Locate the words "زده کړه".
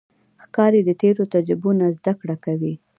1.97-2.35